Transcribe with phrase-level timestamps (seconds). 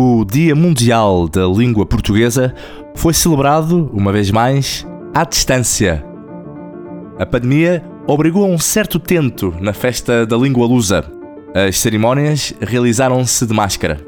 [0.00, 2.54] o Dia Mundial da Língua Portuguesa
[2.94, 6.04] foi celebrado, uma vez mais, à distância.
[7.18, 11.04] A pandemia obrigou a um certo tento na festa da língua lusa.
[11.52, 14.00] As cerimónias realizaram-se de máscara.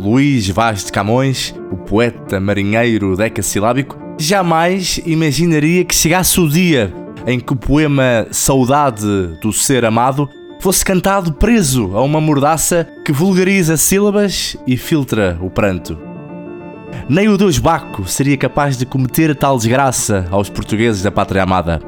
[0.00, 6.90] Luís Vaz de Camões, o poeta marinheiro decassilábico, jamais imaginaria que chegasse o dia
[7.26, 10.26] em que o poema Saudade do Ser Amado
[10.60, 15.98] fosse cantado preso a uma mordaça que vulgariza sílabas e filtra o pranto.
[17.08, 21.80] Nem o Deus Baco seria capaz de cometer tal desgraça aos portugueses da pátria amada.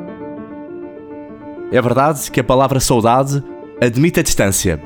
[1.72, 3.42] É verdade que a palavra saudade
[3.80, 4.80] admite a distância,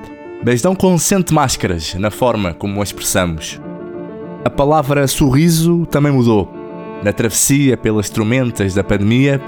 [0.44, 3.60] mas não consente máscaras na forma como a expressamos.
[4.44, 6.52] A palavra sorriso também mudou.
[7.02, 9.41] Na travessia pelas tormentas da pandemia,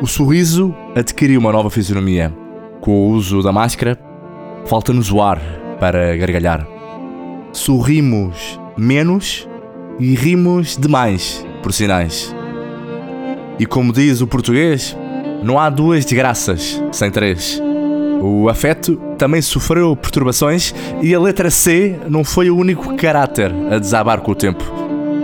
[0.00, 2.43] o sorriso adquiriu uma nova fisionomia
[2.84, 3.98] com o uso da máscara,
[4.66, 5.40] falta-nos o ar
[5.80, 6.66] para gargalhar.
[7.50, 9.48] Sorrimos menos
[9.98, 12.36] e rimos demais, por sinais.
[13.58, 14.94] E como diz o português,
[15.42, 17.58] não há duas desgraças sem três.
[18.20, 23.78] O afeto também sofreu perturbações e a letra C não foi o único caráter a
[23.78, 24.62] desabar com o tempo.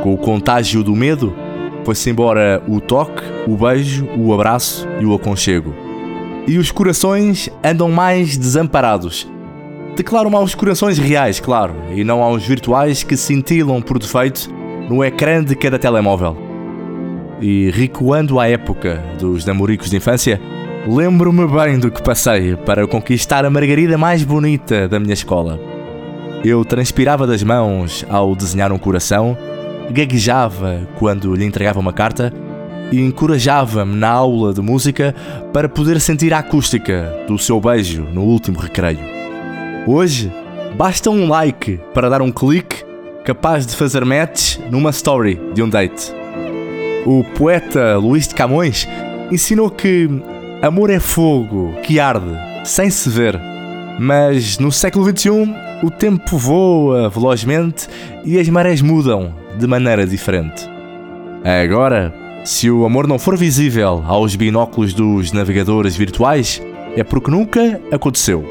[0.03, 1.37] Com o contágio do medo,
[1.85, 5.90] foi-se embora o toque, o beijo, o abraço e o aconchego
[6.47, 9.29] e os corações andam mais desamparados.
[9.97, 14.49] Declaro-me aos corações reais, claro, e não aos virtuais que cintilam por defeito
[14.89, 16.37] no ecrã de cada telemóvel.
[17.41, 20.41] E recuando à época dos namoricos de infância,
[20.87, 25.59] lembro-me bem do que passei para conquistar a margarida mais bonita da minha escola.
[26.45, 29.37] Eu transpirava das mãos ao desenhar um coração,
[29.91, 32.33] gaguejava quando lhe entregava uma carta
[32.91, 35.15] e encorajava-me na aula de música
[35.53, 39.01] para poder sentir a acústica do seu beijo no último recreio.
[39.87, 40.33] Hoje,
[40.77, 42.85] basta um like para dar um clique
[43.25, 46.13] capaz de fazer match numa story de um date.
[47.07, 48.87] O poeta Luís de Camões
[49.31, 50.09] ensinou que
[50.61, 53.41] amor é fogo que arde sem se ver,
[53.99, 57.89] mas no século XXI o tempo voa velozmente
[58.25, 60.69] e as marés mudam de maneira diferente.
[61.43, 62.13] Agora,
[62.45, 66.63] se o amor não for visível aos binóculos dos navegadores virtuais,
[66.97, 68.45] é porque nunca aconteceu.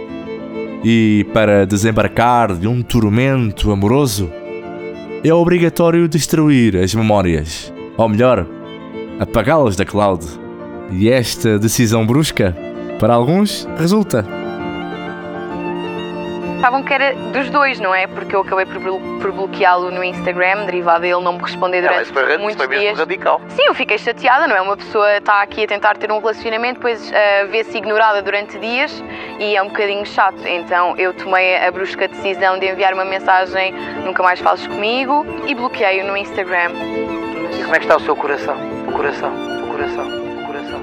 [0.84, 4.32] E para desembarcar de um tormento amoroso,
[5.24, 8.48] é obrigatório destruir as memórias, ou melhor,
[9.20, 10.26] apagá-las da cloud.
[10.92, 12.56] E esta decisão brusca,
[13.00, 14.26] para alguns, resulta
[16.60, 18.06] Estavam que era dos dois, não é?
[18.06, 18.82] Porque eu acabei por,
[19.22, 22.78] por bloqueá-lo no Instagram, derivado a ele não me responder durante não, foi, muitos foi
[22.78, 23.00] dias.
[23.00, 23.40] radical.
[23.48, 24.62] Sim, eu fiquei chateada, não é?
[24.62, 29.02] Uma pessoa está aqui a tentar ter um relacionamento, depois uh, vê-se ignorada durante dias
[29.40, 30.46] e é um bocadinho chato.
[30.46, 35.56] Então eu tomei a brusca decisão de enviar uma mensagem nunca mais fales comigo e
[35.56, 36.72] bloqueei-o no Instagram.
[37.58, 38.58] E como é que está o seu coração?
[38.86, 39.32] O coração,
[39.64, 40.80] o coração, o coração.